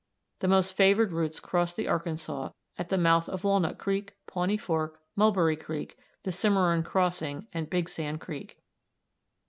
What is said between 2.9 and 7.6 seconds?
mouth of Walnut Creek, Pawnee Fork, Mulberry Creek, the Cimarron Crossing,